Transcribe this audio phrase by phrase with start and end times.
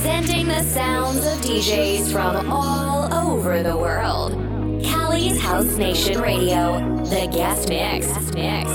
[0.00, 4.30] Presenting the sounds of DJs from all over the world.
[4.80, 8.06] Cali's House Nation Radio, the guest mix.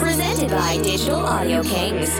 [0.02, 2.20] Presented by Digital Audio Kings.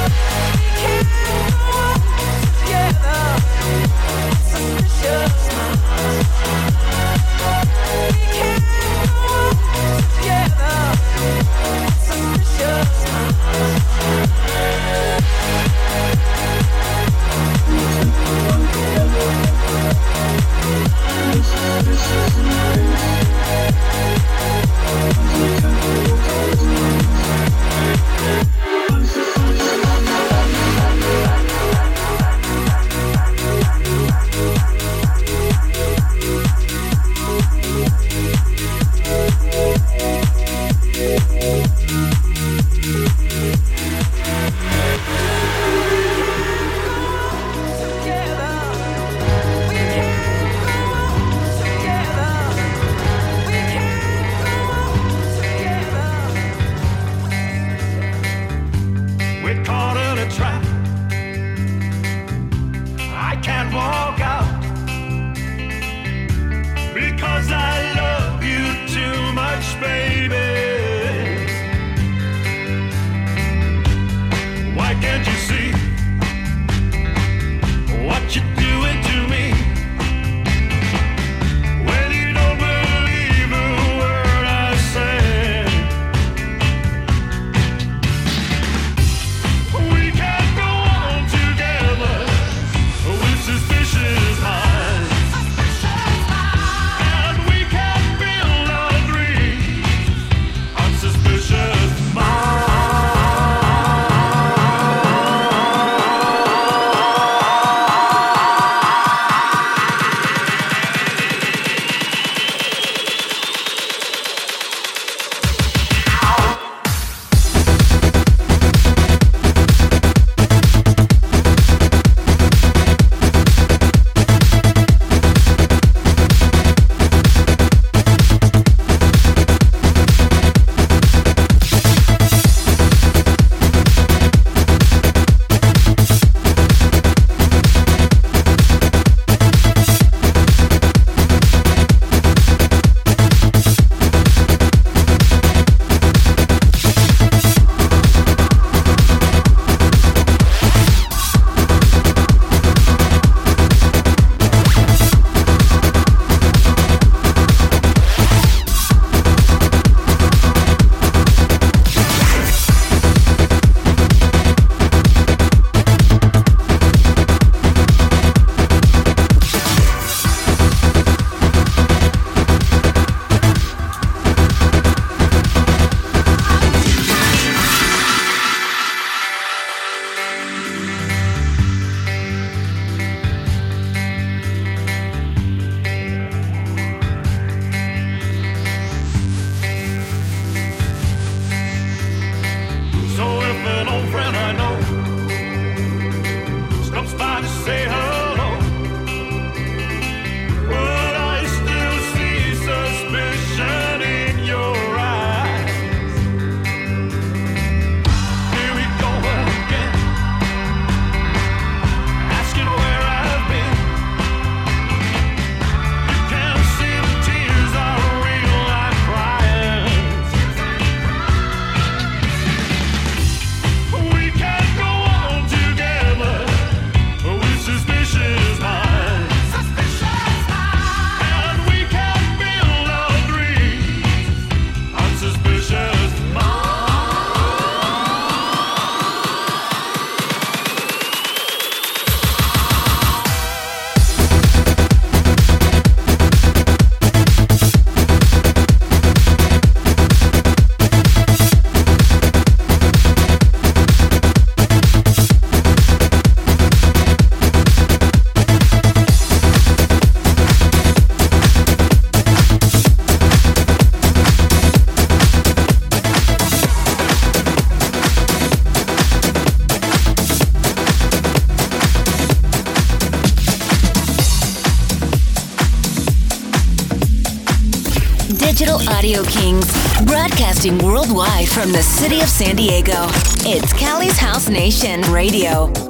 [280.21, 283.07] broadcasting worldwide from the city of San Diego.
[283.43, 285.80] It's Cali's House Nation Radio.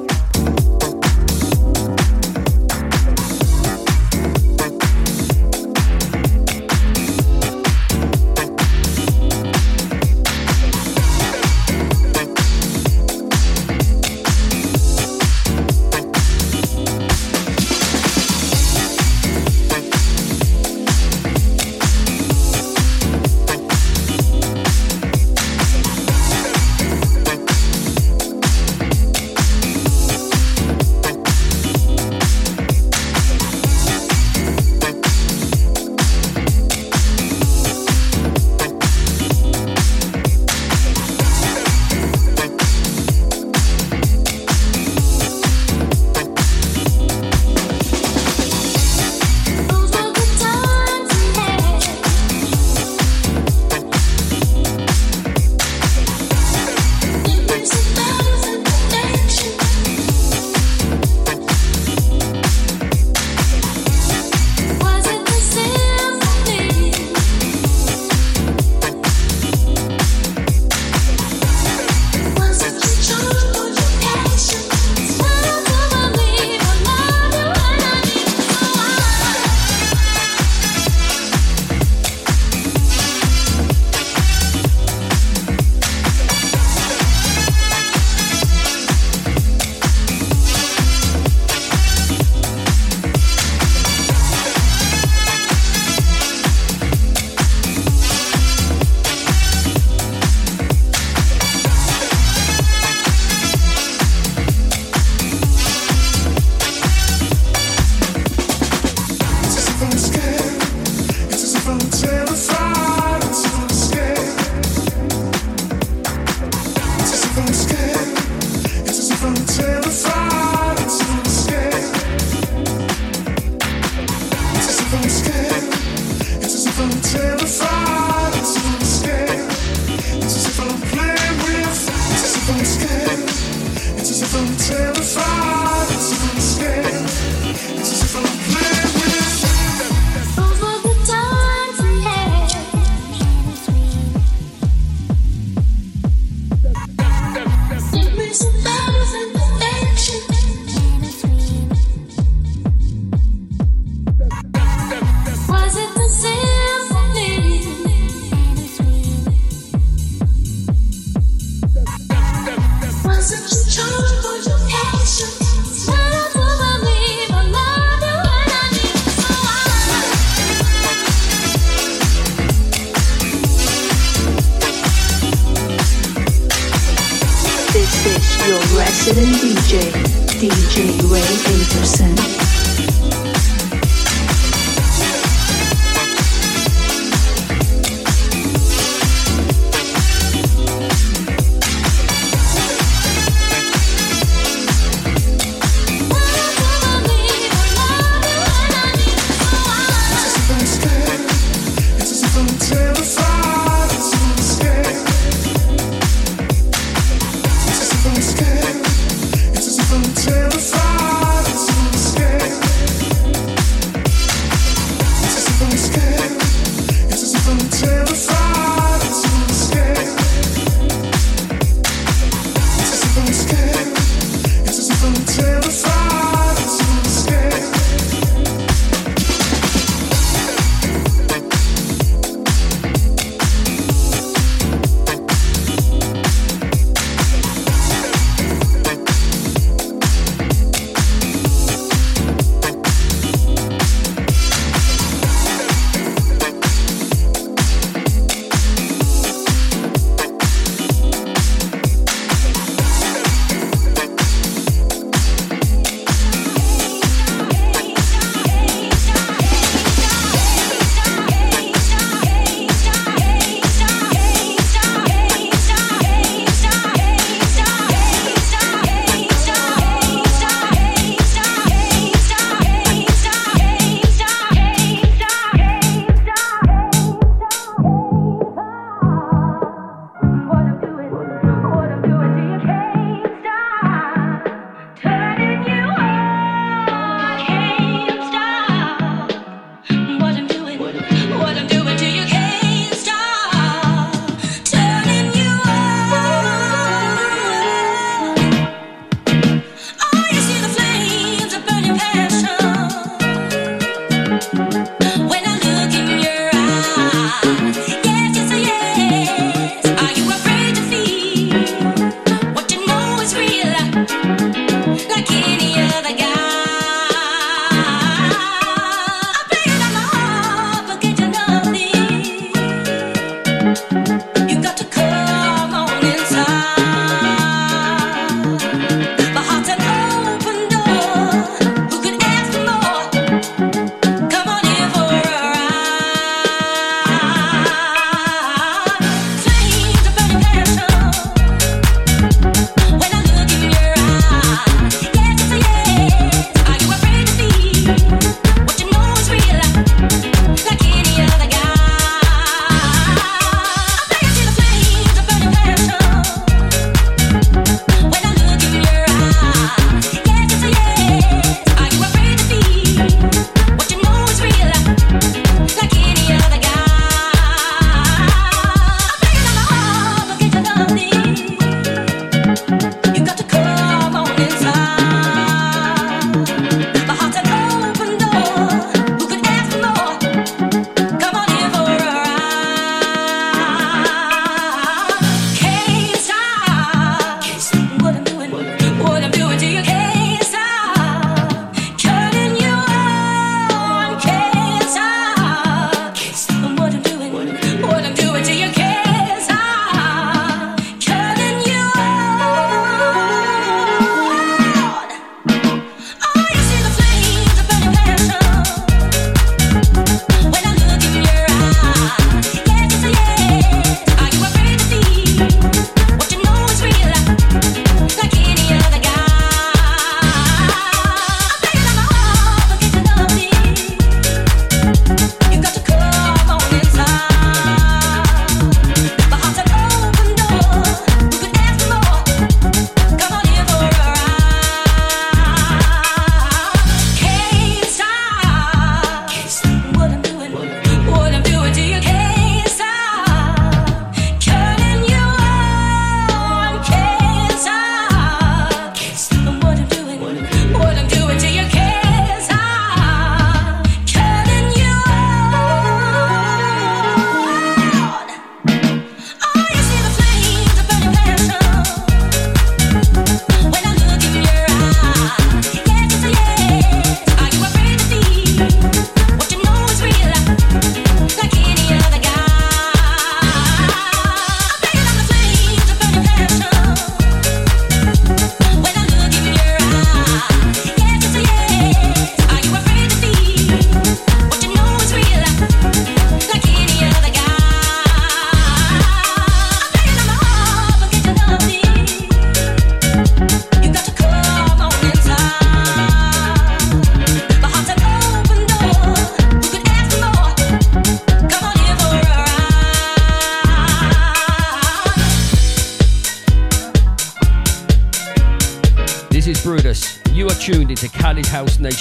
[178.04, 179.92] your resident DJ,
[180.40, 182.61] DJ Ray Peterson.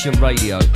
[0.03, 0.70] House Radio.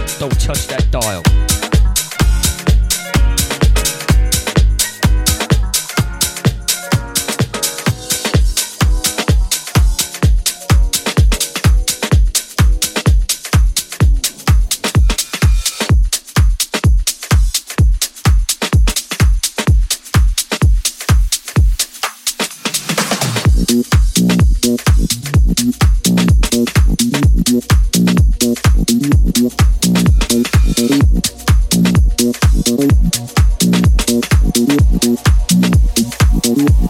[34.16, 34.54] Don't touch
[36.44, 36.85] that dial.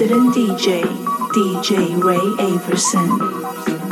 [0.00, 0.82] DJ,
[1.34, 3.91] DJ Ray Averson.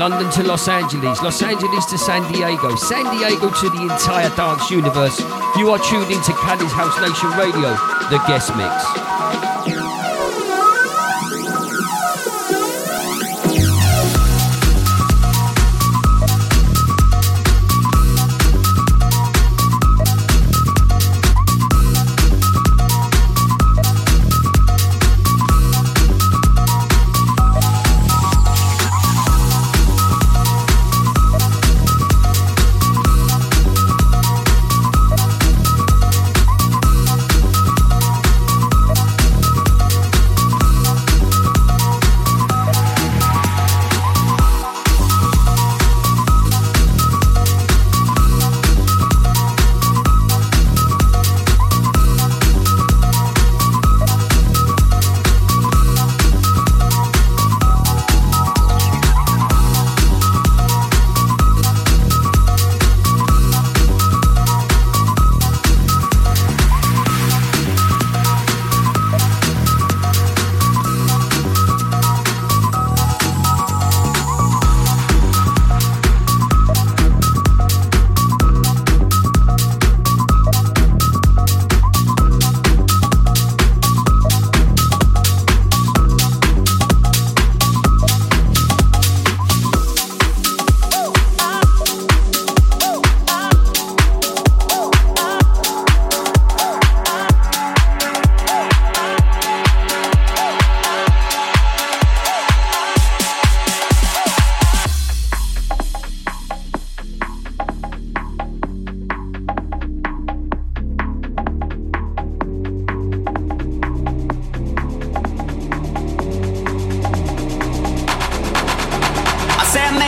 [0.00, 4.70] London to Los Angeles, Los Angeles to San Diego, San Diego to the entire dance
[4.70, 5.20] universe.
[5.58, 7.68] You are tuned into Cali's House Nation Radio,
[8.08, 9.09] the guest mix.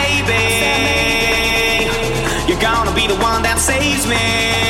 [0.03, 1.89] Baby,
[2.47, 4.62] you're gonna be the one that saves me.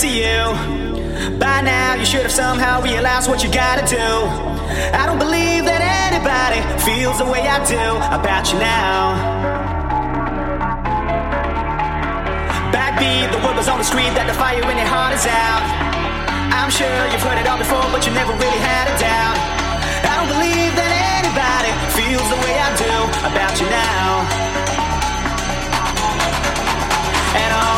[0.00, 1.36] to you.
[1.36, 4.08] By now, you should have somehow realized what you gotta do.
[4.96, 9.20] I don't believe that anybody feels the way I do about you now.
[12.72, 15.68] Backbeat, the word was on the street that the fire in your heart is out.
[16.48, 19.36] I'm sure you've heard it all before, but you never really had a doubt.
[20.08, 22.94] I don't believe that anybody feels the way I do
[23.28, 24.49] about you now.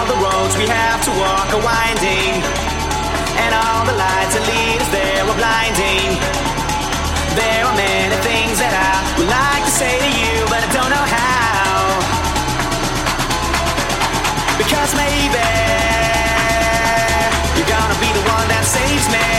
[0.03, 2.35] all the roads we have to walk are winding,
[3.39, 6.19] and all the lights that lead us there are blinding.
[7.39, 10.91] There are many things that I would like to say to you, but I don't
[10.91, 12.03] know how.
[14.59, 15.47] Because maybe
[17.55, 19.32] you're gonna be the one that saves me.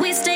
[0.00, 0.33] we stay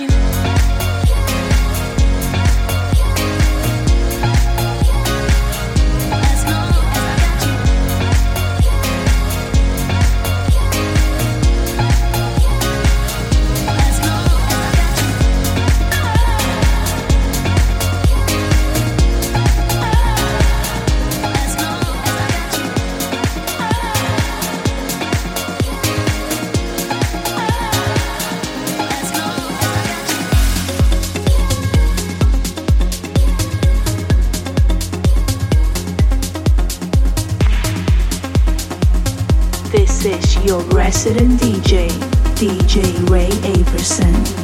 [0.00, 0.33] you.
[41.04, 41.90] Resident DJ,
[42.34, 44.43] DJ Ray Averson.